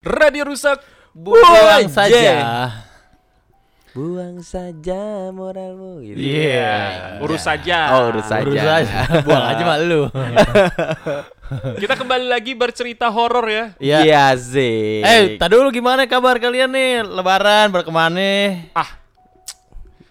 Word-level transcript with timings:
Radio 0.00 0.48
rusak. 0.48 0.80
Buang 1.12 1.44
Buang 1.44 1.92
saja. 1.92 2.32
Buang 3.92 4.40
saja 4.40 5.28
moralmu 5.28 6.00
gitu. 6.00 6.16
Iya. 6.16 7.20
Urus 7.20 7.44
saja. 7.44 7.92
Oh, 8.00 8.08
urus 8.08 8.24
saja. 8.24 8.48
Urus 8.48 8.64
aja. 8.64 8.96
Buang 9.28 9.44
aja 9.44 9.60
mak 9.60 9.78
lu. 9.84 10.08
Kita 11.84 12.00
kembali 12.00 12.32
lagi 12.32 12.56
bercerita 12.56 13.12
horor 13.12 13.44
ya. 13.52 13.64
Iya. 13.76 13.98
Iya 14.00 14.24
sih. 14.40 15.04
Eh, 15.04 15.36
tadi 15.36 15.52
dulu 15.52 15.68
gimana 15.68 16.08
kabar 16.08 16.40
kalian 16.40 16.72
nih? 16.72 17.04
Lebaran 17.04 17.68
berkemana? 17.68 18.56
Ah, 18.72 18.88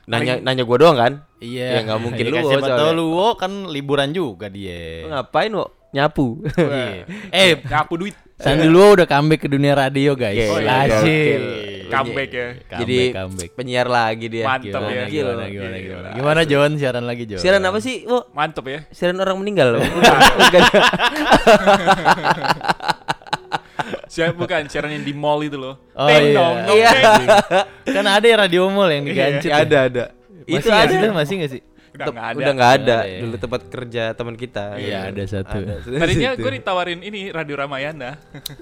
nanya 0.06 0.38
nanya 0.38 0.70
gua 0.70 0.78
doang 0.86 0.98
kan? 1.02 1.14
Iya. 1.42 1.82
Ya, 1.82 1.90
nggak 1.90 1.98
mungkin 1.98 2.24
Iya, 2.30 2.42
lu, 2.46 2.46
Siapa 2.46 2.68
tahu 2.78 2.92
lu 2.94 3.06
Wo, 3.18 3.34
kan 3.42 3.66
liburan 3.66 4.14
juga 4.14 4.54
Lu 4.54 4.54
dia. 4.54 5.10
ngapain, 5.10 5.50
wo? 5.50 5.79
Nyapu. 5.90 6.38
Iya. 6.54 7.04
eh, 7.34 7.58
nyapu 7.60 7.98
duit. 7.98 8.14
Sandi 8.36 8.66
lu 8.66 8.96
udah 8.96 9.04
comeback 9.04 9.42
ke 9.42 9.50
dunia 9.50 9.74
radio, 9.74 10.16
guys. 10.16 10.48
Oke, 10.48 10.64
Asik. 10.64 10.96
gokil. 10.96 11.44
Comeback 11.90 12.30
ya. 12.30 12.48
Comeback, 12.62 12.80
Jadi 12.80 13.00
comeback. 13.12 13.50
penyiar 13.52 13.88
lagi 13.90 14.26
dia. 14.30 14.46
Mantap 14.46 14.80
Gimana, 14.80 14.88
ya. 14.88 15.04
Gila. 15.04 15.10
gimana, 15.10 15.44
gimana, 15.44 15.50
Gila. 15.50 15.82
gimana, 15.82 16.10
gimana, 16.16 16.42
Jon? 16.46 16.72
Siaran 16.78 17.04
lagi, 17.04 17.24
Jon. 17.26 17.40
Siaran 17.42 17.62
apa 17.62 17.80
sih, 17.80 18.06
wo? 18.06 18.30
Mantep 18.32 18.64
ya. 18.64 18.80
Siaran 18.90 19.18
orang 19.18 19.38
meninggal 19.38 19.68
loh. 19.76 19.84
Siapa 24.10 24.34
bukan 24.36 24.66
siaran 24.66 24.92
yang 24.92 25.06
di 25.06 25.14
mall 25.14 25.40
itu 25.40 25.56
loh. 25.56 25.78
Oh, 25.94 26.10
iya. 26.10 26.34
dong, 26.34 26.56
Iya. 26.68 26.90
Kan 27.86 28.06
ada 28.06 28.26
ya 28.26 28.36
radio 28.38 28.66
mall 28.68 28.90
yang 28.90 29.06
digancet. 29.06 29.50
ya? 29.50 29.62
ada 29.64 29.78
ada. 29.86 30.04
Masih 30.44 30.60
Itu 30.60 30.70
ada. 30.70 31.08
Masih 31.14 31.34
nggak 31.38 31.52
sih? 31.52 31.62
Udah 32.02 32.10
nggak 32.10 32.26
ada. 32.26 32.38
Udah 32.38 32.54
nggak 32.54 32.72
ada. 32.74 32.98
Ya. 33.04 33.20
Dulu 33.20 33.36
tempat 33.36 33.62
kerja 33.66 34.04
teman 34.12 34.36
kita. 34.36 34.66
Iya, 34.76 34.98
ada 35.10 35.24
satu. 35.26 35.58
Tadinya 35.84 36.30
gue 36.34 36.52
ditawarin 36.54 37.00
ini 37.02 37.30
Radio 37.30 37.56
Ramayana 37.56 38.16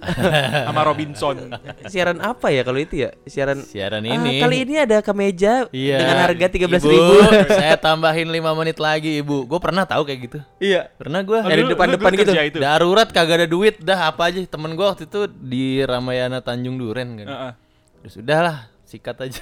sama 0.67 0.81
Robinson. 0.83 1.53
Siaran 1.85 2.17
apa 2.19 2.49
ya 2.49 2.61
kalau 2.61 2.77
itu 2.77 2.99
ya? 2.99 3.13
Siaran 3.23 3.61
Siaran 3.61 4.01
Ah, 4.03 4.15
ini. 4.15 4.39
kali 4.39 4.57
ini 4.63 4.75
ada 4.79 4.97
kemeja 4.99 5.69
Iya. 5.69 5.97
dengan 5.99 6.17
harga 6.23 6.47
tiga 6.47 6.65
belas 6.65 6.81
Ibu, 6.81 6.89
ribu. 6.89 7.13
saya 7.59 7.75
tambahin 7.75 8.27
5 8.27 8.37
menit 8.55 8.77
lagi, 8.77 9.19
Ibu. 9.19 9.45
Gue 9.45 9.59
pernah 9.59 9.83
tahu 9.83 10.01
kayak 10.03 10.19
gitu. 10.23 10.39
Iya. 10.57 10.89
Pernah 10.93 11.21
gue. 11.21 11.37
Oh, 11.37 11.45
Dari 11.45 11.61
dulu- 11.61 11.73
depan-depan 11.73 12.11
gitu. 12.15 12.31
Itu. 12.33 12.57
Darurat 12.57 13.07
kagak 13.07 13.37
ada 13.37 13.47
duit, 13.47 13.77
dah 13.79 14.07
apa 14.07 14.27
aja. 14.27 14.39
Temen 14.41 14.73
gue 14.73 14.85
waktu 14.85 15.05
itu 15.05 15.21
di 15.27 15.81
Ramayana 15.81 16.39
Tanjung 16.39 16.75
Duren 16.75 17.17
kan. 17.17 17.27
Heeh. 17.27 17.51
Terus 17.99 18.15
udahlah, 18.17 18.57
sikat 18.83 19.17
aja. 19.19 19.41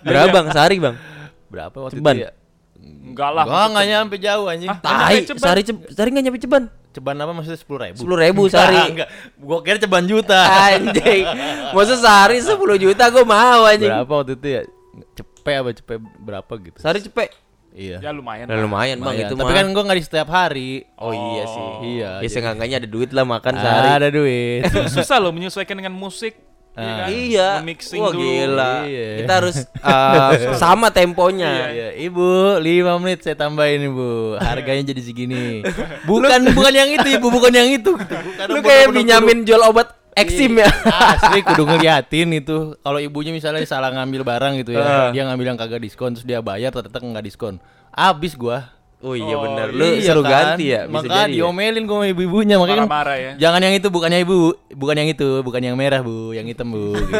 Berapa 0.00 0.28
bang? 0.30 0.46
Sehari 0.50 0.76
bang? 0.78 0.96
Berapa 1.46 1.76
waktu 1.80 1.98
Ceban. 1.98 2.14
itu 2.14 2.24
ya? 2.24 2.30
Enggak 2.80 3.30
lah. 3.32 3.44
Gua 3.44 3.62
nggak 3.68 3.86
nyampe 3.86 4.16
jauh 4.16 4.46
anjing. 4.46 4.70
Ah, 4.70 4.78
Tai, 4.78 5.18
sehari 5.26 5.62
ce- 5.62 5.86
sehari 5.88 6.10
nggak 6.10 6.24
nyampe 6.24 6.40
ceban. 6.40 6.64
Ceban 6.90 7.16
apa 7.16 7.30
maksudnya 7.30 7.58
sepuluh 7.58 7.80
ribu? 7.80 7.96
Sepuluh 7.96 8.18
ribu 8.18 8.42
sehari. 8.46 8.78
Enggak, 8.88 9.08
gua 9.36 9.58
kira 9.60 9.78
ceban 9.78 10.04
juta. 10.04 10.40
Anjing. 10.70 11.24
Masa 11.70 11.94
sehari 11.94 12.38
10 12.38 12.54
juta 12.76 13.04
gue 13.06 13.22
mau 13.22 13.62
anjing. 13.62 13.86
berapa 13.86 14.12
waktu 14.12 14.34
itu 14.34 14.48
ya? 14.48 14.62
Cepe 15.12 15.52
apa 15.52 15.70
cepe 15.70 15.94
berapa 15.98 16.52
gitu? 16.60 16.76
Sehari 16.76 16.98
cepet. 17.00 17.30
Iya. 17.70 18.02
Ya 18.02 18.10
lumayan. 18.10 18.50
Nah, 18.50 18.58
lah. 18.58 18.66
lumayan 18.66 18.98
bang 18.98 19.14
itu 19.22 19.34
Tapi 19.34 19.46
mah. 19.46 19.54
kan 19.54 19.66
gua 19.70 19.82
nggak 19.86 19.98
di 19.98 20.04
setiap 20.04 20.28
hari. 20.28 20.70
Oh 20.98 21.14
iya 21.14 21.44
sih. 21.46 21.66
Iya, 21.94 22.10
Ya 22.18 22.28
seenggaknya 22.28 22.76
ada 22.82 22.88
duit 22.90 23.10
lah 23.10 23.22
makan 23.22 23.52
sehari. 23.54 23.88
Ada 23.94 24.08
duit. 24.10 24.60
Susah 24.90 25.18
loh 25.18 25.30
menyesuaikan 25.30 25.78
dengan 25.78 25.94
musik. 25.94 26.34
Iya 26.78 26.94
kan? 26.94 27.08
Iya. 27.10 27.48
Mixing 27.66 28.00
Wah 28.00 28.12
dulu. 28.14 28.22
gila. 28.22 28.72
Iya. 28.86 29.08
Kita 29.22 29.32
harus 29.42 29.56
uh, 29.82 30.30
sama 30.62 30.88
temponya. 30.94 31.70
Iya, 31.70 31.88
Ibu, 32.06 32.62
5 32.62 33.02
menit 33.02 33.20
saya 33.26 33.36
tambahin 33.36 33.90
Ibu. 33.90 34.38
Harganya 34.38 34.84
jadi 34.94 35.02
segini. 35.02 35.66
Bukan 36.10 36.54
bukan 36.54 36.72
yang 36.74 36.90
itu, 36.90 37.08
Ibu, 37.18 37.26
bukan 37.30 37.52
yang 37.52 37.68
itu. 37.70 37.92
Bukan 37.94 38.46
Lu 38.50 38.60
kayak 38.62 38.94
Benyamin 38.94 39.42
jual 39.44 39.60
obat 39.66 39.94
eksim 40.14 40.58
ya. 40.58 40.68
Asli 41.14 41.40
kudu 41.44 41.64
ngeliatin 41.66 42.30
itu. 42.34 42.74
Kalau 42.80 42.98
ibunya 42.98 43.30
misalnya 43.34 43.62
salah 43.66 43.90
ngambil 43.94 44.22
barang 44.26 44.52
gitu 44.64 44.74
ya, 44.76 45.14
dia 45.14 45.22
ngambil 45.26 45.54
yang 45.54 45.58
kagak 45.58 45.80
diskon 45.82 46.14
terus 46.16 46.26
dia 46.26 46.42
bayar 46.42 46.74
ternyata 46.74 46.98
nggak 46.98 47.24
diskon. 47.24 47.58
Abis 47.90 48.34
gua. 48.34 48.79
Oh 49.00 49.16
iya 49.16 49.32
Oh, 49.32 49.48
benar. 49.48 49.72
Lu 49.72 49.80
Iya 49.80 50.12
seru 50.12 50.20
kan? 50.20 50.60
ganti 50.60 50.76
ya. 50.76 50.84
Bisa 50.84 50.92
Maka 50.92 51.08
jadi. 51.08 51.32
ya? 51.32 51.36
diomelin 51.40 51.84
gua 51.88 51.96
sama 52.04 52.06
ibu-ibunya 52.12 52.60
makanya 52.60 52.84
kan, 52.84 52.84
Marah-marah 52.84 53.16
ya. 53.16 53.32
Jangan 53.40 53.60
yang 53.64 53.74
itu, 53.80 53.88
bukannya 53.88 54.18
ibu, 54.20 54.36
bukan 54.76 54.96
yang 55.00 55.08
itu, 55.08 55.28
bukan 55.40 55.60
yang 55.64 55.76
merah 55.80 56.00
bu, 56.04 56.36
yang 56.36 56.44
hitam 56.44 56.68
bu. 56.68 57.00
Gitu. 57.00 57.16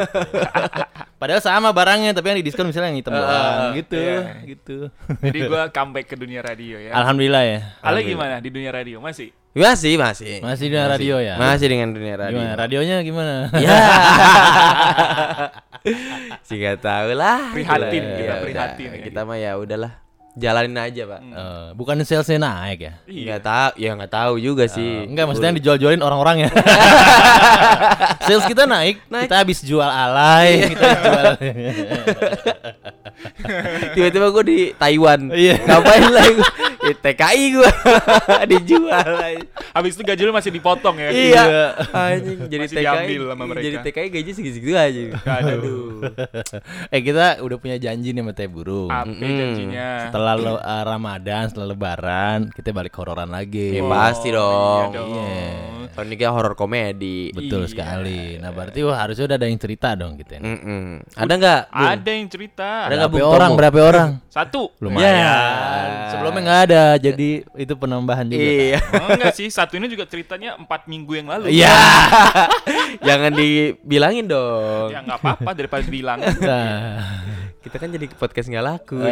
Padahal 1.21 1.41
sama 1.41 1.73
barangnya, 1.73 2.13
tapi 2.13 2.33
yang 2.33 2.39
di 2.41 2.47
diskon 2.49 2.69
misalnya 2.69 2.93
yang 2.93 3.01
hitam 3.01 3.13
doang, 3.13 3.77
gitu, 3.77 3.97
iya. 3.97 4.21
gitu. 4.45 4.77
Jadi 5.21 5.39
gue 5.49 5.63
comeback 5.73 6.07
ke 6.09 6.17
dunia 6.17 6.41
radio 6.41 6.77
ya. 6.81 6.93
Alhamdulillah 6.97 7.43
ya. 7.45 7.61
Ale 7.81 8.05
gimana 8.05 8.41
di 8.41 8.49
dunia 8.53 8.73
radio? 8.73 9.01
Masih? 9.01 9.33
Masih, 9.53 9.99
masih. 9.99 10.41
Masih 10.45 10.67
dengan 10.69 10.89
radio 10.89 11.17
ya. 11.21 11.35
Masih 11.37 11.67
dengan 11.69 11.89
dunia 11.93 12.17
radio. 12.17 12.41
Gimana? 12.41 12.57
Radionya 12.57 12.97
gimana? 13.05 13.35
Ya. 13.57 13.73
Sih 16.47 16.57
gak 16.61 16.85
tahu 16.85 17.17
lah. 17.17 17.53
Prihatin 17.57 18.05
kita, 18.17 18.25
Ya 18.25 18.35
prihatin 18.45 18.89
ya. 18.95 19.03
Kita 19.05 19.21
mah 19.25 19.37
ya 19.41 19.57
udahlah. 19.57 19.93
Jalanin 20.41 20.81
aja, 20.81 21.03
Pak. 21.05 21.21
Eh, 21.21 21.69
bukan 21.77 22.01
salesnya 22.01 22.41
naik 22.41 22.81
ya? 22.81 22.93
Nggak 23.05 23.41
tahu, 23.45 23.71
ya 23.77 23.91
nggak 23.93 24.13
tahu 24.13 24.33
juga 24.41 24.65
sih. 24.65 25.05
Enggak, 25.05 25.29
maksudnya 25.29 25.53
yang 25.53 25.59
dijual-jualin 25.61 26.01
orang-orang 26.01 26.49
ya. 26.49 26.51
Sales 28.27 28.49
kita 28.49 28.65
naik, 28.65 29.05
kita 29.05 29.37
habis 29.37 29.61
jual 29.61 29.85
alay, 29.85 30.73
kita 30.73 30.85
habis 30.89 31.05
jual. 31.05 31.35
Tiba-tiba 33.95 34.27
gue 34.33 34.45
di 34.49 34.59
Taiwan. 34.73 35.21
Iya. 35.29 35.61
Ngapain 35.61 36.09
lah 36.09 36.25
TKI 36.81 37.45
gue 37.53 37.71
dijual. 38.51 39.13
Habis 39.71 39.93
itu 39.93 40.03
gaji 40.03 40.23
lu 40.23 40.33
masih 40.33 40.51
dipotong 40.51 40.97
ya? 40.97 41.09
Iya. 41.11 41.45
Anjing 41.91 42.39
jadi 42.47 42.65
Masih 42.65 42.77
TKI. 42.77 42.83
diambil 42.83 43.21
sama 43.29 43.45
mereka. 43.47 43.65
Jadi 43.65 43.77
TKI 43.85 44.09
gaji 44.11 44.31
segitu-segitu 44.33 44.75
aja. 44.75 45.01
Aduh. 45.45 46.01
eh 46.95 47.01
kita 47.01 47.41
udah 47.41 47.57
punya 47.57 47.77
janji 47.77 48.11
nih 48.11 48.23
sama 48.23 48.33
Teh 48.33 48.49
Burung. 48.49 48.89
Apa 48.89 49.13
janjinya? 49.13 50.09
Setelah 50.09 50.35
le- 50.35 50.63
eh, 50.63 50.83
Ramadan, 50.83 51.43
setelah 51.47 51.69
Lebaran, 51.69 52.39
kita 52.51 52.73
balik 52.73 52.97
hororan 52.97 53.29
lagi. 53.29 53.77
Ya 53.77 53.85
pasti 53.85 54.29
dong. 54.31 54.91
Iya 54.91 54.97
dong. 54.97 55.11
Iya. 55.15 55.53
Kalau 55.91 56.05
ini 56.07 56.15
kayak 56.15 56.33
horor 56.33 56.55
komedi. 56.55 57.31
Betul 57.31 57.67
Iya. 57.67 57.71
sekali. 57.71 58.39
Nah 58.39 58.51
berarti 58.51 58.81
wah, 58.81 58.97
harusnya 58.97 59.25
udah 59.27 59.37
ada 59.37 59.47
yang 59.47 59.59
cerita 59.59 59.89
dong 59.93 60.15
kita. 60.15 60.39
ini. 60.39 60.45
Mm-mm. 60.47 60.85
Ada 61.13 61.33
nggak? 61.35 61.61
Bung? 61.69 61.89
Ada 61.91 62.11
yang 62.11 62.27
cerita. 62.29 62.69
Ada 62.87 62.95
nggak, 62.97 63.11
Berapa 63.11 63.21
Bung 63.21 63.35
orang? 63.35 63.51
Tomo? 63.51 63.59
Berapa 63.59 63.79
orang? 63.83 64.09
Satu. 64.31 64.63
Lumayan. 64.79 65.13
Ya. 65.13 65.37
Sebelumnya 66.11 66.41
nggak 66.41 66.61
ada, 66.67 66.85
jadi 66.97 67.31
itu 67.45 67.75
penambahan 67.75 68.27
juga. 68.27 68.41
Iya. 68.43 68.79
Oh, 68.97 69.09
enggak 69.11 69.35
sih, 69.35 69.47
satu 69.49 69.75
ini 69.75 69.87
juga 69.87 70.05
ceritanya 70.05 70.55
empat 70.55 70.87
minggu 70.87 71.13
yang 71.13 71.27
lalu. 71.27 71.51
Iya. 71.51 71.75
Jangan 73.09 73.33
dibilangin 73.35 74.27
dong. 74.27 74.89
Ya 74.91 75.03
nggak 75.03 75.19
apa-apa 75.19 75.51
daripada 75.53 75.85
bilang. 75.85 76.19
Nah. 76.23 77.40
Kita 77.61 77.77
kan 77.77 77.89
jadi 77.89 78.09
podcast 78.11 78.49
nggak 78.49 78.65
laku. 78.65 78.97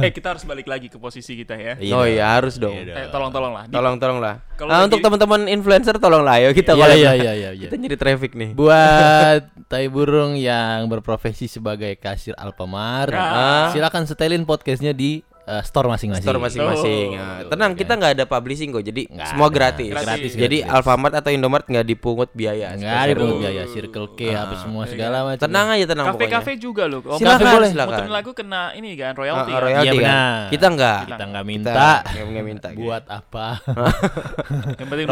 eh 0.00 0.10
kita 0.10 0.26
harus 0.30 0.44
balik 0.44 0.66
lagi 0.66 0.86
ke 0.86 0.96
posisi 0.96 1.34
kita 1.34 1.54
ya. 1.54 1.74
Iya 1.76 1.92
oh 1.92 2.06
iya 2.06 2.26
harus 2.30 2.56
dong. 2.56 2.70
Iya 2.72 2.94
Eh 2.96 3.06
tolong-tolong 3.10 3.50
lah. 3.50 3.64
Di- 3.66 3.74
Tolong 3.74 3.96
tolong 3.96 4.18
lah. 4.18 4.38
Nah 4.60 4.66
lagi- 4.76 4.84
untuk 4.86 4.98
teman-teman 5.00 5.40
influencer 5.48 5.96
tolong 5.96 6.22
lah 6.22 6.38
ayo 6.38 6.52
kita 6.52 6.72
Iya, 6.72 6.80
collab 6.80 6.94
iya, 6.94 7.04
lah. 7.04 7.14
iya, 7.16 7.32
iya, 7.34 7.50
iya. 7.52 7.66
Kita 7.66 7.74
nyari 7.74 7.96
traffic 7.96 8.32
nih. 8.32 8.50
Buat 8.54 9.42
tai 9.70 9.86
burung 9.86 10.34
yang 10.34 10.86
berprofesi 10.86 11.46
sebagai 11.46 11.90
kasir 11.96 12.34
Alfamart, 12.34 13.10
Ah. 13.12 13.70
silakan 13.70 14.04
setelin 14.04 14.42
podcastnya 14.42 14.90
di 14.92 15.26
eh, 15.50 15.62
store 15.62 15.88
masing-masing. 15.88 16.22
Store 16.22 16.38
masing-masing. 16.38 17.08
Oh, 17.08 17.16
Nah, 17.16 17.26
betul, 17.36 17.50
tenang, 17.50 17.72
kita 17.74 17.92
nggak 17.92 18.12
ada 18.12 18.24
publishing 18.24 18.70
kok. 18.70 18.82
Jadi 18.82 19.02
Nggak 19.04 19.26
semua 19.28 19.44
ada. 19.44 19.56
gratis. 19.56 19.90
Gratis, 19.90 20.32
Jadi 20.32 20.56
gratis. 20.58 20.72
Alfamart 20.72 21.14
atau 21.16 21.30
Indomart 21.30 21.64
nggak 21.64 21.82
dipungut 21.84 22.30
biaya. 22.30 22.72
Enggak 22.72 22.86
Spesial. 22.88 23.04
ada 23.04 23.12
pungut 23.16 23.36
biaya, 23.36 23.62
Circle 23.66 24.08
K, 24.12 24.20
apa 24.32 24.54
semua 24.56 24.82
segala 24.86 25.16
macam. 25.24 25.42
Tenang 25.42 25.66
aja 25.68 25.84
tenang 25.84 26.06
Kafe-kafe 26.08 26.38
pokoknya. 26.52 26.60
juga 26.60 26.82
loh. 26.84 27.00
Oh, 27.02 27.16
Silakan, 27.16 27.38
kafe 27.40 27.50
boleh. 27.52 27.70
silakan. 27.70 27.90
Muterin 27.92 28.12
lagu 28.12 28.30
kena 28.32 28.62
ini 28.72 28.90
kan 28.94 29.10
Ah, 29.10 29.18
royalti. 29.18 29.40
ah, 29.42 29.52
kan? 29.52 29.62
royalti 29.62 29.86
Iya, 29.90 30.02
kan? 30.04 30.48
Kita 30.48 30.66
enggak. 30.68 31.00
Kita 31.02 31.24
nggak 31.26 31.42
Kita 31.42 31.42
minta 31.42 31.70
nggak 31.72 32.24
nggak 32.30 32.44
minta. 32.46 32.68
buat 32.72 33.04
apa? 33.06 33.46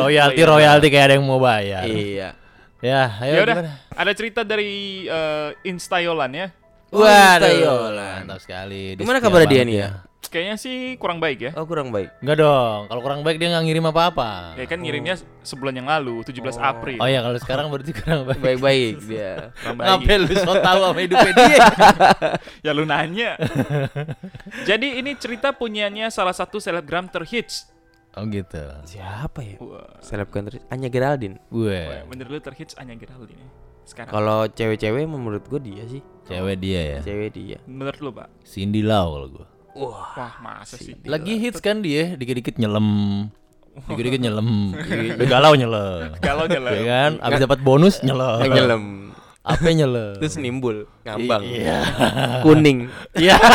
Ya. 0.08 0.44
royalti 0.44 0.86
kayak 0.88 1.04
ada 1.04 1.14
yang 1.14 1.24
mau 1.24 1.38
bayar. 1.38 1.84
Iya. 1.84 2.28
Ya, 2.78 3.10
ayo 3.18 3.32
Ya 3.32 3.42
udah, 3.42 3.56
gimana? 3.58 3.72
ada 3.90 4.12
cerita 4.14 4.40
dari 4.42 4.70
eh, 5.04 5.50
Instayolan 5.64 6.30
ya. 6.30 6.46
Waduh. 6.88 7.44
Waduh, 7.44 7.90
mantap 8.22 8.38
sekali. 8.38 8.94
Gimana 8.94 9.18
kabar 9.18 9.44
dia 9.44 9.60
nih 9.60 9.76
ya? 9.76 9.88
Kayaknya 10.28 10.56
sih 10.60 10.76
kurang 11.00 11.18
baik 11.18 11.38
ya. 11.40 11.50
Oh 11.56 11.64
kurang 11.64 11.88
baik. 11.88 12.12
Enggak 12.20 12.44
dong, 12.44 12.80
kalau 12.88 13.00
kurang 13.00 13.20
baik 13.24 13.40
dia 13.40 13.48
nggak 13.48 13.64
ngirim 13.64 13.84
apa-apa. 13.88 14.54
Ya 14.60 14.64
kan 14.68 14.78
ngirimnya 14.84 15.16
sebulan 15.40 15.74
yang 15.80 15.88
lalu, 15.88 16.20
17 16.22 16.60
April. 16.60 17.00
Oh 17.00 17.08
ya, 17.08 17.24
kalau 17.24 17.38
sekarang 17.40 17.66
berarti 17.72 17.92
kurang 17.96 18.28
baik. 18.28 18.40
Baik-baik 18.40 18.94
dia. 19.08 19.50
Ngapain 19.64 20.20
lu 20.24 20.34
so 20.36 20.52
tau 20.60 20.78
sama 20.92 21.00
hidupnya 21.00 21.32
dia? 21.34 21.58
Ya 22.66 22.70
lu 22.76 22.84
nanya. 22.84 23.38
Jadi 24.68 25.00
ini 25.00 25.16
cerita 25.16 25.54
punyanya 25.56 26.12
salah 26.12 26.36
satu 26.36 26.60
selebgram 26.60 27.08
terhits. 27.08 27.68
Oh 28.18 28.26
gitu. 28.28 28.60
Siapa 28.84 29.40
ya? 29.40 29.56
Selebgram 30.04 30.50
terus 30.50 30.60
Anya 30.68 30.90
Geraldine. 30.92 31.38
Gue 31.48 32.02
menurut 32.10 32.30
lu 32.36 32.40
terhits 32.42 32.74
Anya 32.76 32.98
Geraldine 32.98 33.68
sekarang. 33.88 34.12
Kalau 34.12 34.40
cewek-cewek 34.52 35.08
menurut 35.08 35.44
gue 35.48 35.60
dia 35.64 35.82
sih. 35.88 36.02
cewek 36.28 36.56
dia 36.60 36.80
ya. 36.96 36.98
Cewek 37.00 37.28
dia. 37.32 37.56
Menurut 37.64 37.98
lu, 38.04 38.10
Pak? 38.12 38.28
Cindy 38.44 38.84
Lau 38.84 39.16
kalau 39.16 39.28
gue. 39.32 39.46
Wah. 39.74 40.08
Wah, 40.14 40.32
masa 40.40 40.76
sih? 40.76 40.96
Lagi 41.04 41.36
hits 41.36 41.60
kan 41.60 41.80
dia, 41.80 42.14
dikit-dikit 42.14 42.56
nyelem. 42.56 42.88
Dikit-dikit 43.86 44.18
nyelem. 44.18 44.74
Udah 45.14 45.28
galau 45.28 45.52
nyelem. 45.54 46.18
Kalau 46.18 46.44
nyelem. 46.52 46.72
Ya 46.74 46.84
kan? 46.84 47.10
Abis 47.20 47.38
dapat 47.40 47.58
bonus 47.60 48.00
nyelem. 48.02 48.42
Yang 48.42 48.54
nyelam. 48.56 48.84
Apa 49.40 49.68
nyelem? 49.70 50.14
Terus 50.18 50.34
nimbul 50.36 50.76
ngambang. 51.02 51.42
Iya. 51.46 51.78
Kuning. 52.42 52.90
Iya. 53.14 53.36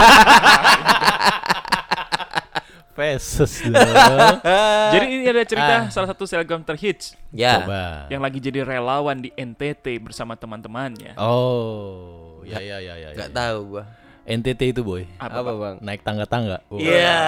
Dong. 2.94 4.38
Jadi 4.94 5.06
ini 5.10 5.26
ada 5.26 5.42
cerita 5.44 5.74
Ah. 5.74 5.90
salah 5.90 6.06
satu 6.08 6.30
selebgram 6.30 6.62
terhits 6.62 7.18
Ya. 7.34 7.58
Coba. 7.60 8.06
yang 8.08 8.22
lagi 8.22 8.38
jadi 8.38 8.62
relawan 8.62 9.18
di 9.18 9.34
NTT 9.34 9.98
bersama 10.00 10.38
teman-temannya. 10.38 11.18
Oh, 11.18 12.46
ya 12.46 12.62
ya 12.62 12.78
ya 12.78 12.94
ya. 12.94 13.10
Gak 13.18 13.30
ya. 13.30 13.34
tahu 13.34 13.58
gua. 13.76 13.84
NTT 14.24 14.62
itu 14.72 14.82
boy. 14.88 15.04
Apa, 15.20 15.44
Apa? 15.44 15.52
Bang? 15.56 15.76
Naik 15.84 16.02
tangga-tangga. 16.08 16.64
Iya. 16.72 17.20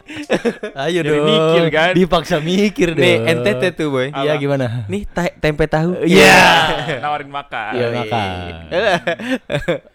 Ayo 0.79 1.01
Jadi 1.01 1.11
dong. 1.13 1.27
mikir, 1.27 1.65
kan? 1.69 1.93
Dipaksa 1.93 2.37
mikir 2.39 2.89
dong. 2.93 3.03
Nih 3.03 3.17
NTT 3.33 3.63
tuh, 3.75 3.89
Boy. 3.91 4.09
Iya 4.11 4.33
gimana? 4.37 4.87
Nih 4.87 5.03
ta- 5.05 5.35
tempe 5.35 5.67
tahu. 5.67 5.99
Iya. 6.03 6.39
Nawarin 7.03 7.29
makan. 7.29 7.73
Iya 7.75 7.87
makan. 7.93 8.29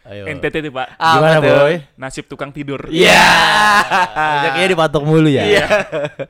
Ayo. 0.05 0.23
NTT 0.35 0.55
tuh 0.61 0.71
pak. 0.71 0.87
Apa 0.95 1.15
Gimana 1.15 1.37
tuh? 1.37 1.55
boy? 1.57 1.75
Nasib 1.95 2.25
tukang 2.25 2.51
tidur. 2.51 2.81
Iya. 2.87 3.23
Rezekinya 4.11 4.67
dipatok 4.69 5.03
mulu 5.03 5.29
ya. 5.29 5.43
Iya. 5.43 5.65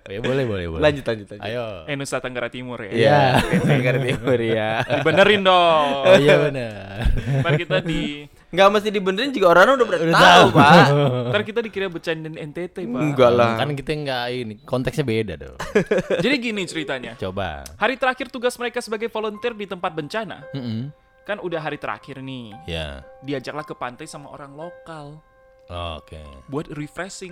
Ya 0.07 0.19
boleh 0.19 0.43
boleh 0.45 0.65
boleh. 0.69 0.81
Lanjut 0.81 1.03
lanjut 1.03 1.27
lanjut. 1.27 1.45
Ayo. 1.45 1.65
Eh 1.85 1.95
Nusa 1.95 2.17
Tenggara 2.17 2.47
Timur 2.47 2.79
ya. 2.81 2.91
Iya. 2.91 3.19
Tenggara 3.59 3.97
Timur 3.97 4.39
ya. 4.39 4.69
Dibenerin 4.91 5.41
dong. 5.41 5.85
Oh 6.05 6.15
iya 6.15 6.35
benar. 6.39 7.09
Ntar 7.41 7.53
kita 7.57 7.77
di 7.81 8.25
Nggak 8.51 8.67
mesti 8.67 8.89
dibenerin 8.91 9.31
juga 9.31 9.47
orang 9.55 9.79
udah 9.79 9.87
Udah 9.87 9.97
tahu, 10.11 10.19
tahu. 10.19 10.47
Pak. 10.59 10.85
ntar 11.31 11.41
kita 11.47 11.59
dikira 11.63 11.87
bercandain 11.87 12.35
NTT 12.35 12.83
pak. 12.83 12.99
Enggak 12.99 13.31
lah. 13.31 13.55
Kan 13.55 13.71
kita 13.79 13.91
nggak 13.95 14.23
ini 14.35 14.53
konteksnya 14.67 15.05
beda 15.07 15.33
dong. 15.39 15.57
Jadi 16.23 16.35
gini 16.35 16.61
ceritanya. 16.67 17.15
Coba. 17.15 17.63
Hari 17.79 17.95
terakhir 17.95 18.27
tugas 18.27 18.59
mereka 18.59 18.83
sebagai 18.83 19.07
volunteer 19.07 19.55
di 19.55 19.63
tempat 19.63 19.95
bencana. 19.95 20.43
Mm-mm. 20.51 20.91
Kan 21.23 21.39
udah 21.39 21.63
hari 21.63 21.79
terakhir 21.79 22.19
nih. 22.19 22.51
Ya. 22.67 23.07
Diajaklah 23.23 23.63
ke 23.63 23.71
pantai 23.71 24.03
sama 24.03 24.27
orang 24.35 24.51
lokal. 24.51 25.23
Oke. 25.71 26.19
Buat 26.51 26.75
refreshing. 26.75 27.31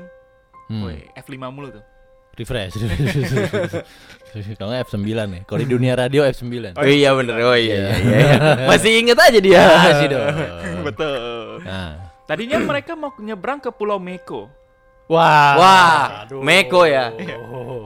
Hmm. 0.71 0.85
Woi, 0.87 1.03
F5 1.17 1.35
mulu 1.51 1.73
tuh. 1.73 1.83
Refresh. 2.39 2.79
Kalau 4.59 4.71
nggak 4.71 4.87
F9 4.87 5.03
ya. 5.11 5.41
Kalau 5.43 5.59
di 5.59 5.67
dunia 5.67 5.93
radio 5.99 6.23
F9. 6.23 6.79
Oh 6.79 6.87
iya 6.87 7.11
bener. 7.11 7.35
Oh 7.43 7.57
iya 7.57 7.75
iya. 7.75 7.89
iya. 7.99 8.31
Masih 8.63 8.91
inget 8.95 9.19
aja 9.19 9.39
dia. 9.43 9.59
Masih 9.59 10.07
dong. 10.07 10.27
Betul. 10.87 11.59
Nah. 11.67 12.15
Tadinya 12.23 12.61
mereka 12.61 12.93
mau 12.95 13.11
nyebrang 13.17 13.59
ke 13.59 13.73
Pulau 13.73 13.99
Meko. 13.99 14.47
Wah. 15.09 15.57
Wah, 15.57 16.01
Meko 16.29 16.85
ya. 16.85 17.09
Oh. 17.49 17.78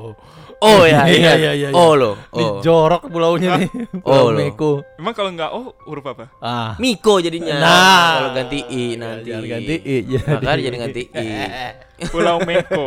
Oh 0.64 0.88
ya, 0.88 1.04
Iya, 1.12 1.12
iya, 1.12 1.34
iya, 1.36 1.52
iya. 1.60 1.68
Oh 1.76 1.92
lo. 2.00 2.16
Oh. 2.32 2.64
jorok 2.64 3.12
pulaunya 3.12 3.60
nih. 3.60 3.70
Oh, 4.00 4.32
Pulau 4.32 4.32
loh. 4.32 4.40
Meko. 4.40 4.72
Emang 4.96 5.12
kalau 5.12 5.30
nggak 5.36 5.52
oh 5.52 5.76
huruf 5.84 6.08
apa? 6.08 6.32
Ah. 6.40 6.80
Miko 6.80 7.20
jadinya. 7.20 7.60
Nah. 7.60 8.12
kalau 8.16 8.32
ganti 8.32 8.60
i 8.72 8.96
nanti. 8.96 9.28
Jangan 9.28 9.44
ganti 9.52 9.76
i, 9.84 9.96
jadi. 10.08 10.40
Makanya 10.40 10.64
jadi 10.64 10.78
ganti 10.80 11.04
i. 11.12 11.28
Pulau 12.14 12.38
Meko. 12.48 12.84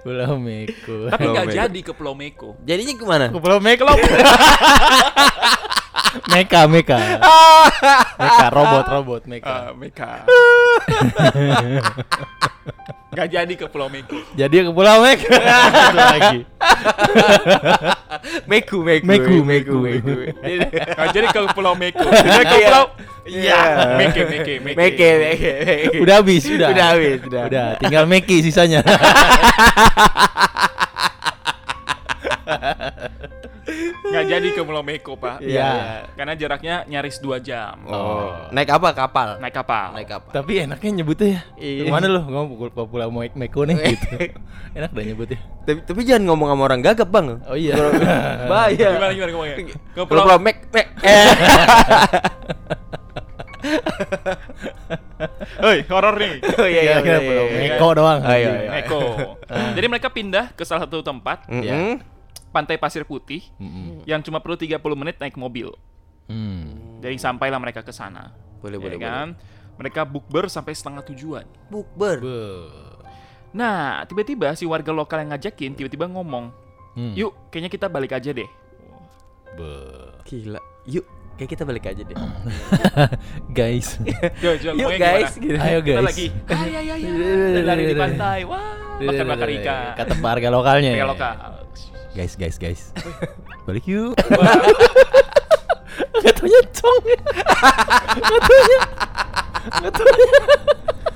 Pulau 0.00 0.32
Meko. 0.40 0.96
Tapi 1.12 1.20
Pulau 1.20 1.32
nggak 1.36 1.46
Meko. 1.52 1.58
jadi 1.60 1.78
ke 1.84 1.92
Pulau 1.92 2.14
Meko. 2.16 2.48
Jadinya 2.64 2.94
gimana? 2.96 3.26
Ke 3.28 3.38
Pulau 3.38 3.60
Meko. 3.60 3.84
Meka, 6.32 6.64
Meka. 6.64 6.98
Meka, 8.16 8.46
robot, 8.48 8.84
robot, 8.88 9.22
Meka. 9.28 9.48
Ah, 9.48 9.70
Meka. 9.76 10.24
Nggak 13.08 13.28
jadi 13.28 13.52
ke 13.56 13.66
Pulau 13.68 13.88
Meko. 13.88 14.16
Jadi 14.36 14.54
ke 14.68 14.72
Pulau. 14.72 15.04
Itu 15.04 15.28
lagi. 15.98 16.38
Meku, 18.48 18.82
meku, 18.82 19.04
Meku, 19.06 19.34
meku, 19.44 19.74
meku. 19.78 20.12
meku. 20.12 20.12
Nggak 20.96 21.08
jadi 21.14 21.26
ke 21.30 21.40
Pulau 21.54 21.74
Meko. 21.78 22.04
Jadi 22.08 22.44
ke 22.44 22.56
Pulau 22.66 22.84
Iya. 23.28 23.60
Meke, 24.00 24.22
Meke, 24.24 24.54
Meke. 24.64 24.76
Meke, 24.76 25.08
meke, 25.20 25.52
meke. 25.60 25.98
Udah 26.00 26.14
habis, 26.24 26.42
udah. 26.48 26.68
Udah 26.72 26.86
habis, 26.96 27.18
udah. 27.28 27.42
Udah, 27.52 27.66
tinggal 27.76 28.04
Meki 28.08 28.40
sisanya. 28.40 28.80
Nggak 34.18 34.34
jadi 34.34 34.48
ke 34.50 34.62
Pulau 34.66 34.82
Meko, 34.82 35.14
Pak. 35.14 35.38
Iya. 35.38 36.02
Karena 36.18 36.34
jaraknya 36.34 36.74
nyaris 36.90 37.22
2 37.22 37.38
jam. 37.38 37.78
Oh. 37.86 38.50
Naik 38.50 38.74
apa? 38.74 38.90
Kapal. 38.90 39.38
Naik 39.38 39.54
kapal. 39.54 39.94
Naik 39.94 40.08
kapal. 40.10 40.32
Tapi 40.34 40.66
enaknya 40.66 40.90
nyebutnya 40.90 41.28
ya. 41.30 41.40
Iya. 41.54 41.86
Ke 41.86 41.92
mana 41.94 42.06
lu? 42.10 42.20
Ngomong 42.26 42.74
ke 42.74 42.82
Pulau 42.82 43.10
Meko 43.14 43.60
nih 43.62 43.76
gitu. 43.94 44.08
Enak 44.76 44.90
dah 44.90 45.04
nyebutnya. 45.06 45.38
Tapi, 45.62 45.78
tapi 45.86 46.00
jangan 46.02 46.22
ngomong 46.34 46.48
sama 46.50 46.62
orang 46.66 46.82
gagap, 46.82 47.08
Bang. 47.08 47.38
Oh 47.46 47.54
iya. 47.54 47.78
Bahaya. 48.50 48.88
Gimana 48.98 49.12
gimana 49.14 49.30
ngomongnya? 49.30 49.56
Ke 49.94 50.00
Pulau 50.02 50.26
Pulau 50.26 50.38
Mek, 50.42 50.56
Mek. 50.74 50.86
Eh. 51.06 51.26
Hei, 55.58 55.82
horor 55.90 56.14
nih. 56.14 56.38
Oh 56.56 56.66
iya 56.68 56.80
iya. 56.82 56.92
Kira-kira 57.02 57.18
iya, 57.18 57.26
Pulau 57.26 57.46
iya, 57.46 57.58
iya. 57.58 57.74
Meko 57.74 57.88
doang. 57.94 58.20
Oh, 58.22 58.36
iya, 58.38 58.50
iya. 58.54 58.70
Meko. 58.70 59.00
Jadi 59.74 59.86
mereka 59.90 60.08
pindah 60.14 60.54
ke 60.54 60.62
salah 60.62 60.86
satu 60.86 61.02
tempat, 61.02 61.50
Mm-mm. 61.50 61.98
Pantai 62.48 62.76
pasir 62.76 63.02
putih, 63.02 63.44
Mm-mm. 63.56 64.02
yang 64.04 64.20
cuma 64.20 64.38
perlu 64.38 64.54
30 64.54 64.78
menit 64.94 65.16
naik 65.16 65.34
mobil. 65.34 65.70
Hmm. 66.26 67.00
Jadi 67.00 67.16
sampailah 67.16 67.56
mereka 67.56 67.80
ke 67.80 67.90
sana. 67.90 68.32
Boleh, 68.58 68.76
Ya 68.76 68.84
boleh, 68.84 68.98
kan? 68.98 69.28
Mereka 69.76 70.04
bukber 70.04 70.46
sampai 70.46 70.74
setengah 70.74 71.06
tujuan. 71.06 71.46
Bukber. 71.68 72.16
Be- 72.18 72.96
Nah, 73.48 74.04
tiba-tiba 74.04 74.52
si 74.52 74.68
warga 74.68 74.92
lokal 74.92 75.24
yang 75.24 75.32
ngajakin 75.32 75.72
tiba-tiba 75.72 76.04
ngomong, 76.04 76.52
Hmm. 76.92 77.16
"Yuk, 77.16 77.48
kayaknya 77.48 77.70
kita 77.70 77.86
balik 77.88 78.12
aja 78.12 78.28
deh." 78.28 78.44
Be- 79.56 80.20
Gila. 80.22 80.60
Yuk, 80.84 81.04
kayak 81.34 81.50
kita 81.50 81.64
balik 81.64 81.84
aja 81.86 82.02
deh. 82.02 82.12
Guys. 83.56 83.96
Yo, 84.38 84.52
Jo, 84.62 84.76
Yuk 84.76 84.92
guys, 84.96 85.32
gitu. 85.34 85.56
Ayo 85.56 85.80
Kita 85.80 85.96
guys. 85.96 86.08
lagi. 86.12 86.26
Ah, 86.52 86.64
ya, 86.66 86.80
ya, 86.82 86.94
ya. 86.94 87.10
Lari 87.62 87.82
di 87.86 87.96
pantai. 87.96 88.38
Wah, 88.44 89.00
bakar-bakar 89.00 89.48
ikan. 89.54 89.96
Kata 89.96 90.12
warga 90.18 90.48
lokalnya. 90.52 90.92
Ya. 90.92 91.06
lokal. 91.06 91.34
Guys, 92.18 92.34
guys, 92.34 92.58
guys. 92.58 92.90
Balik 93.62 93.86
yuk. 93.86 94.18
Wah, 94.34 94.58
Gak 96.18 96.34
taunya 96.34 96.60
cong. 96.74 96.98
Gak 98.10 98.42
taunya. 98.42 98.80
Gak 99.70 99.92
taunya. 99.94 100.30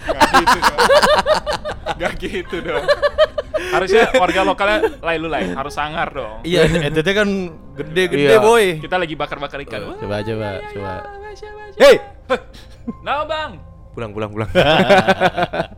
Gak 0.07 0.31
gitu 0.31 0.59
dong. 0.63 0.79
Gak 1.99 2.13
gitu 2.23 2.57
dong. 2.63 2.85
Harusnya 3.73 4.15
warga 4.15 4.41
lokalnya 4.43 4.79
lay 5.01 5.19
lu 5.19 5.27
lay, 5.27 5.51
harus 5.51 5.75
sangar 5.75 6.07
dong. 6.11 6.39
Iya, 6.43 6.71
NTT 6.71 7.09
kan 7.11 7.29
gede-gede 7.75 8.35
Iya. 8.35 8.39
boy. 8.39 8.79
Kita 8.79 8.95
lagi 8.95 9.15
bakar-bakar 9.19 9.59
ikan. 9.67 9.99
Coba 9.99 10.23
coba 10.23 10.49
coba. 10.71 10.93
Hei, 11.79 11.94
Nah, 13.03 13.27
Bang. 13.27 13.59
pulang 13.93 14.15
pulang 14.15 14.31
pulang. 14.31 14.49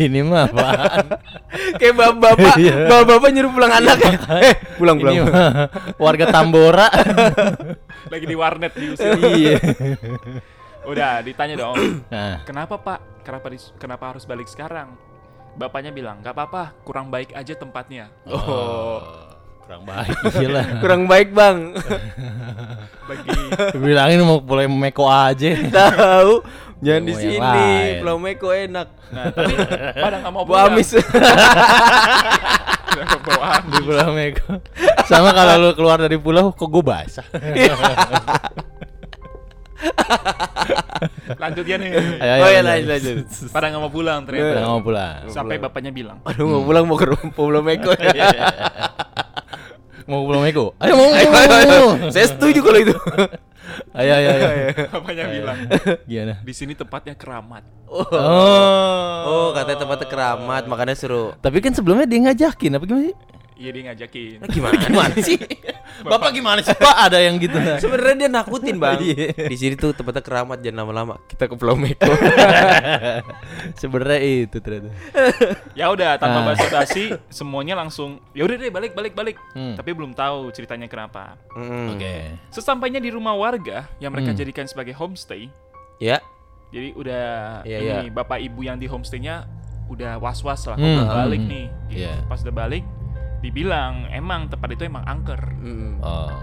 Ini 0.00 0.20
mah 0.24 0.48
apaan? 0.48 1.06
kayak 1.80 1.94
bapak-bapak, 1.94 2.54
Iya. 2.56 2.74
bapak-bapak 2.88 3.28
nyuruh 3.36 3.52
pulang 3.52 3.72
anak. 3.72 3.96
Eh, 4.48 4.54
pulang 4.80 4.96
pulang. 4.96 5.14
Ini 5.14 5.20
mah 5.28 5.68
warga 6.04 6.24
Tambora. 6.32 6.88
Lagi 8.08 8.24
di 8.24 8.36
warnet 8.36 8.72
diusir. 8.72 9.12
iya. 9.36 9.60
Udah, 10.88 11.20
ditanya 11.20 11.54
dong. 11.60 11.76
Nah, 12.14 12.40
Kenapa, 12.48 12.80
Pak? 12.80 12.98
Kenapa 13.20 13.52
kenapa 13.76 14.04
harus 14.16 14.24
balik 14.24 14.48
sekarang? 14.48 14.96
Bapaknya 15.60 15.92
bilang, 15.92 16.24
"Gak 16.24 16.32
apa-apa, 16.32 16.72
kurang 16.88 17.12
baik 17.12 17.36
aja 17.36 17.52
tempatnya." 17.52 18.08
oh. 18.24 19.28
Kurang 19.70 19.86
baik 19.86 20.18
gila. 20.34 20.62
Kurang 20.82 21.02
baik, 21.06 21.28
Bang. 21.30 21.78
Bagi 23.06 23.30
Bilangin 23.78 24.18
mau 24.26 24.42
mulai 24.42 24.66
Meko 24.66 25.06
aja. 25.06 25.46
Tahu. 25.70 26.42
Jangan 26.80 27.02
di 27.04 27.14
sini. 27.14 27.64
Pulau 28.00 28.16
Meko 28.16 28.48
enak. 28.50 28.88
Nah, 29.12 29.24
tapi 29.28 29.52
pada 29.94 30.16
nggak 30.24 30.32
mau 30.32 30.44
Bu 30.48 30.56
pulang. 30.56 30.72
Amis. 30.72 30.90
Di 33.70 33.80
Pulau 33.84 34.10
Meko. 34.12 34.58
Sama 35.04 35.30
kalau 35.30 35.54
lu 35.60 35.70
keluar 35.76 36.00
dari 36.00 36.16
pulau 36.16 36.50
kok 36.52 36.68
gue 36.68 36.82
basah. 36.82 37.26
Lanjut 41.38 41.64
ya 41.64 41.76
nih. 41.80 41.90
Ayo, 42.20 42.32
Oh 42.44 42.48
iya, 42.50 42.60
lanjut, 42.60 42.88
lanjut. 42.90 43.16
Pada 43.52 43.66
nggak 43.70 43.82
mau 43.82 43.92
pulang 43.92 44.18
ternyata. 44.26 44.58
nggak 44.60 44.68
mau 44.68 44.82
pulang. 44.82 45.16
Sampai 45.30 45.56
bapaknya 45.56 45.92
bilang, 45.94 46.18
Aduh, 46.26 46.44
mau 46.48 46.62
pulang 46.64 46.84
mau 46.84 46.96
ke 46.98 47.06
rumah 47.08 47.30
Pulau 47.32 47.62
Meko. 47.62 47.92
Mau 50.10 50.26
Pulau 50.26 50.42
Meko? 50.42 50.74
Ayo 50.82 50.98
mau. 50.98 51.06
Ayo, 51.14 51.30
ayo, 51.30 51.54
ayo. 51.54 52.10
Saya 52.10 52.26
setuju 52.34 52.66
kalau 52.66 52.82
itu. 52.82 52.96
Ayo 53.90 54.12
ayo 54.14 54.28
ayo. 54.30 54.66
bapaknya 54.86 55.24
bilang, 55.26 55.58
Gimana? 56.10 56.34
di 56.46 56.54
sini 56.54 56.78
tempatnya 56.78 57.18
keramat. 57.18 57.66
Oh. 57.90 58.06
Oh, 59.26 59.48
katanya 59.50 59.82
tempatnya 59.82 60.06
keramat, 60.06 60.62
makanya 60.70 60.94
suruh. 60.94 61.34
Tapi 61.42 61.58
kan 61.58 61.74
sebelumnya 61.74 62.06
dia 62.06 62.22
ngajakin 62.22 62.78
apa 62.78 62.84
gimana 62.86 63.02
sih? 63.10 63.16
Iya 63.60 63.70
dia 63.74 63.82
ngajakin. 63.90 64.36
Nah, 64.40 64.48
gimana? 64.48 64.74
Gimana 64.86 65.16
sih? 65.20 65.36
Bapak 66.02 66.30
gimana 66.30 66.60
sih 66.60 66.72
Pak? 66.72 66.94
Ada 67.06 67.18
yang 67.20 67.36
gitu 67.36 67.56
nah. 67.56 67.76
Sebenarnya 67.82 68.16
dia 68.16 68.30
nakutin 68.30 68.76
bang. 68.76 68.98
Iya. 68.98 69.48
Di 69.48 69.56
sini 69.56 69.74
tuh 69.74 69.92
tempatnya 69.92 70.20
keramat 70.20 70.58
jangan 70.58 70.84
lama-lama. 70.84 71.14
Kita 71.24 71.44
ke 71.44 71.54
Pulau 71.54 71.74
Meko. 71.74 72.08
Sebenarnya 73.80 74.20
itu 74.46 74.56
ternyata. 74.58 74.90
Ya 75.72 75.88
udah 75.88 76.16
tanpa 76.16 76.38
Ah. 76.40 76.46
basa-basi 76.52 77.12
semuanya 77.28 77.76
langsung 77.76 78.16
ya 78.32 78.44
udah 78.44 78.56
deh 78.56 78.70
balik 78.70 78.92
balik 78.92 79.12
balik. 79.12 79.36
Hmm. 79.52 79.74
Tapi 79.74 79.90
belum 79.92 80.12
tahu 80.12 80.48
ceritanya 80.50 80.86
kenapa. 80.86 81.36
Mm. 81.52 81.88
Oke. 81.92 82.14
Sesampainya 82.50 82.98
di 82.98 83.10
rumah 83.10 83.34
warga 83.34 83.84
yang 83.98 84.10
mereka 84.10 84.32
Hmm. 84.32 84.38
jadikan 84.38 84.64
sebagai 84.64 84.92
homestay, 84.92 85.50
Ya. 85.98 86.22
jadi 86.68 86.94
udah 86.94 87.24
Iya, 87.62 87.78
ini 88.00 88.08
bapak 88.08 88.38
ibu 88.38 88.62
yang 88.62 88.76
di 88.76 88.86
homestaynya 88.86 89.44
udah 89.86 90.16
was-was 90.16 90.64
lah, 90.64 90.78
Hmm, 90.78 91.02
udah 91.02 91.06
balik 91.18 91.40
hmm, 91.40 91.50
nih. 91.50 91.66
Gitu. 91.88 91.98
iya. 92.00 92.14
Pas 92.24 92.38
udah 92.40 92.54
balik, 92.54 92.86
dibilang 93.40 94.08
emang 94.12 94.48
tempat 94.52 94.68
itu 94.76 94.84
emang 94.84 95.04
angker. 95.04 95.40
Mm. 95.60 96.00
Oh. 96.00 96.40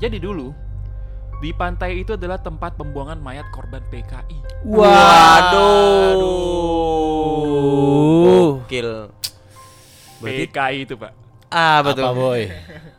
Jadi 0.00 0.18
dulu 0.20 0.52
di 1.44 1.52
pantai 1.52 2.00
itu 2.00 2.16
adalah 2.16 2.40
tempat 2.40 2.76
pembuangan 2.80 3.20
mayat 3.20 3.44
korban 3.52 3.84
PKI. 3.92 4.64
Waduh. 4.64 6.16
Gokil. 8.64 8.90
Berarti 10.24 10.44
PKI 10.48 10.78
itu 10.88 10.94
pak, 10.96 11.12
ah 11.52 11.84
betul. 11.84 12.04
Apa 12.08 12.16
boy? 12.16 12.42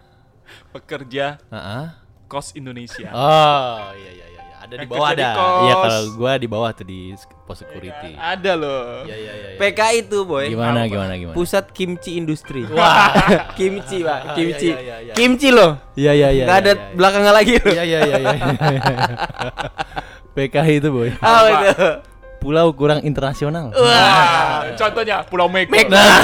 pekerja 0.75 1.39
Heeh. 1.49 1.85
kos 2.27 2.53
Indonesia. 2.53 3.09
Oh, 3.15 3.95
iya 3.95 4.11
iya 4.11 4.25
iya. 4.34 4.34
Iya. 4.65 4.73
Ada 4.73 4.75
di 4.81 4.87
bawah 4.89 5.09
ada. 5.13 5.29
Iya 5.61 5.73
kalau 5.77 6.01
gua 6.17 6.31
di 6.41 6.47
bawah 6.49 6.69
tuh 6.73 6.85
di 6.89 6.99
pos 7.45 7.61
security. 7.61 8.17
Ada 8.17 8.51
loh. 8.57 9.05
Iya 9.05 9.15
iya 9.15 9.33
iya. 9.37 9.47
iya. 9.53 9.59
PKI 9.61 9.95
itu 10.09 10.17
boy. 10.25 10.45
Gimana 10.49 10.79
Apa? 10.83 10.91
gimana 10.91 11.13
gimana? 11.13 11.35
Pusat 11.37 11.65
kimchi 11.69 12.17
industri. 12.17 12.65
Wah. 12.73 13.13
kimchi 13.59 14.01
pak. 14.01 14.33
Kimchi. 14.33 14.73
Iya, 14.73 14.81
iya, 14.81 14.95
iya, 14.97 14.97
iya. 15.05 15.13
Kimchi 15.13 15.49
loh. 15.53 15.71
Iya 15.93 16.11
iya 16.17 16.29
iya. 16.33 16.45
Gak 16.49 16.57
ada 16.65 16.71
iya, 16.73 16.81
iya. 16.81 16.95
belakangnya 16.97 17.33
lagi 17.33 17.53
loh. 17.61 17.73
Iya 17.73 17.83
iya 17.85 17.99
iya 18.01 18.17
iya. 18.19 18.33
PKI 20.35 20.73
itu 20.81 20.89
boy. 20.91 21.09
Apa? 21.21 21.47
itu. 21.53 21.89
Pulau 22.45 22.69
kurang 22.77 23.01
internasional. 23.01 23.73
Wah, 23.73 24.69
contohnya 24.77 25.25
Pulau 25.25 25.49
Meko. 25.49 25.89
Nah. 25.89 26.21